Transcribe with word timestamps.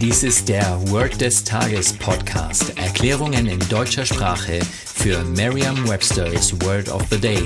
Dies 0.00 0.22
ist 0.22 0.48
der 0.48 0.80
Word 0.90 1.20
des 1.20 1.44
Tages 1.44 1.92
Podcast. 1.92 2.78
Erklärungen 2.78 3.46
in 3.46 3.58
deutscher 3.68 4.06
Sprache 4.06 4.60
für 4.62 5.22
Merriam-Webster's 5.24 6.58
Word 6.62 6.88
of 6.88 7.04
the 7.10 7.20
Day. 7.20 7.44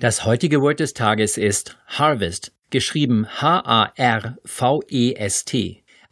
Das 0.00 0.24
heutige 0.24 0.60
Wort 0.60 0.80
des 0.80 0.92
Tages 0.92 1.38
ist 1.38 1.78
Harvest, 1.86 2.50
geschrieben 2.70 3.28
H-A-R-V-E-S-T. 3.40 4.44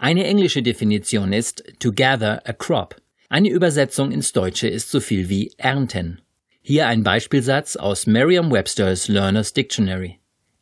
Eine 0.02 0.24
englische 0.24 0.64
Definition 0.64 1.32
ist 1.32 1.62
to 1.78 1.92
gather 1.92 2.42
a 2.44 2.52
crop. 2.52 2.96
Eine 3.28 3.50
Übersetzung 3.50 4.10
ins 4.10 4.32
Deutsche 4.32 4.66
ist 4.66 4.90
so 4.90 4.98
viel 4.98 5.28
wie 5.28 5.52
ernten. 5.58 6.20
Hier 6.60 6.88
ein 6.88 7.04
Beispielsatz 7.04 7.76
aus 7.76 8.08
Merriam-Webster's 8.08 9.06
Learner's 9.06 9.52
Dictionary. 9.52 10.18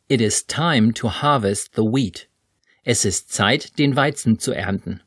It 0.07 0.21
is 0.21 0.45
time 0.45 0.93
to 0.93 1.09
harvest 1.09 1.71
the 1.75 1.81
wheat. 1.81 2.27
Es 2.83 3.03
ist 3.03 3.33
Zeit, 3.33 3.79
den 3.79 3.95
Weizen 3.95 4.37
zu 4.37 4.51
ernten. 4.51 5.01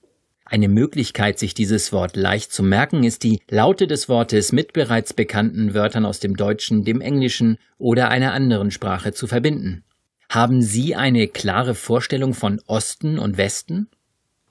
Eine 0.45 0.69
Möglichkeit, 0.69 1.39
sich 1.39 1.55
dieses 1.55 1.93
Wort 1.93 2.17
leicht 2.17 2.51
zu 2.51 2.65
merken, 2.65 3.05
ist 3.05 3.23
die 3.23 3.41
Laute 3.49 3.87
des 3.87 4.09
Wortes 4.09 4.51
mit 4.51 4.73
bereits 4.73 5.13
bekannten 5.13 5.75
Wörtern 5.75 6.05
aus 6.05 6.19
dem 6.19 6.37
Deutschen, 6.37 6.85
dem 6.85 7.01
Englischen 7.01 7.57
oder 7.79 8.09
einer 8.09 8.33
anderen 8.33 8.73
Sprache 8.73 9.13
zu 9.13 9.29
verbinden. 9.29 9.85
Haben 10.29 10.61
Sie 10.61 10.97
eine 10.97 11.29
klare 11.29 11.77
Vorstellung 11.77 12.35
von 12.35 12.61
Osten 12.67 13.21
und 13.21 13.39
Westen? 13.39 13.91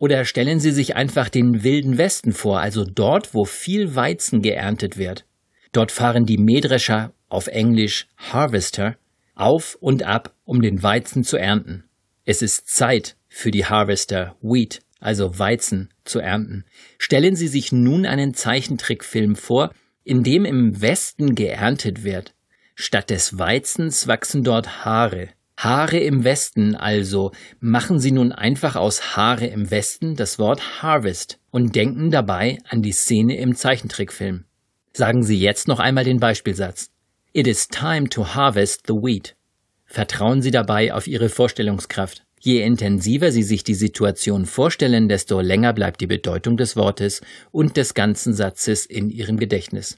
Oder 0.03 0.25
stellen 0.25 0.59
Sie 0.59 0.71
sich 0.71 0.97
einfach 0.97 1.29
den 1.29 1.63
wilden 1.63 1.97
Westen 1.97 2.33
vor, 2.33 2.59
also 2.59 2.83
dort, 2.83 3.33
wo 3.33 3.45
viel 3.45 3.95
Weizen 3.95 4.41
geerntet 4.41 4.97
wird. 4.97 5.25
Dort 5.71 5.93
fahren 5.93 6.25
die 6.25 6.37
Mähdrescher, 6.37 7.13
auf 7.29 7.47
Englisch 7.47 8.09
Harvester, 8.17 8.97
auf 9.33 9.77
und 9.79 10.03
ab, 10.03 10.35
um 10.43 10.61
den 10.61 10.83
Weizen 10.83 11.23
zu 11.23 11.37
ernten. 11.37 11.85
Es 12.25 12.41
ist 12.41 12.67
Zeit 12.67 13.15
für 13.29 13.49
die 13.49 13.63
Harvester 13.65 14.35
Wheat, 14.41 14.81
also 14.99 15.39
Weizen, 15.39 15.87
zu 16.03 16.19
ernten. 16.19 16.65
Stellen 16.97 17.37
Sie 17.37 17.47
sich 17.47 17.71
nun 17.71 18.05
einen 18.05 18.33
Zeichentrickfilm 18.33 19.37
vor, 19.37 19.71
in 20.03 20.21
dem 20.21 20.43
im 20.43 20.81
Westen 20.81 21.33
geerntet 21.33 22.03
wird. 22.03 22.33
Statt 22.75 23.09
des 23.09 23.39
Weizens 23.39 24.05
wachsen 24.05 24.43
dort 24.43 24.83
Haare. 24.83 25.29
Haare 25.63 25.97
im 25.97 26.25
Westen 26.25 26.75
also. 26.75 27.31
Machen 27.61 27.97
Sie 27.97 28.11
nun 28.11 28.33
einfach 28.33 28.75
aus 28.75 29.15
Haare 29.15 29.47
im 29.47 29.71
Westen 29.71 30.15
das 30.15 30.37
Wort 30.37 30.81
Harvest 30.81 31.39
und 31.51 31.73
denken 31.73 32.11
dabei 32.11 32.57
an 32.67 32.81
die 32.81 32.91
Szene 32.91 33.37
im 33.37 33.55
Zeichentrickfilm. 33.55 34.43
Sagen 34.91 35.23
Sie 35.23 35.39
jetzt 35.39 35.69
noch 35.69 35.79
einmal 35.79 36.03
den 36.03 36.19
Beispielsatz. 36.19 36.91
It 37.31 37.47
is 37.47 37.69
time 37.69 38.09
to 38.09 38.35
harvest 38.35 38.87
the 38.87 38.93
wheat. 38.93 39.35
Vertrauen 39.85 40.41
Sie 40.41 40.51
dabei 40.51 40.93
auf 40.93 41.07
Ihre 41.07 41.29
Vorstellungskraft. 41.29 42.23
Je 42.41 42.61
intensiver 42.61 43.31
Sie 43.31 43.43
sich 43.43 43.63
die 43.63 43.73
Situation 43.73 44.45
vorstellen, 44.45 45.07
desto 45.07 45.39
länger 45.39 45.71
bleibt 45.71 46.01
die 46.01 46.07
Bedeutung 46.07 46.57
des 46.57 46.75
Wortes 46.75 47.21
und 47.51 47.77
des 47.77 47.93
ganzen 47.93 48.33
Satzes 48.33 48.85
in 48.85 49.09
Ihrem 49.09 49.37
Gedächtnis. 49.37 49.97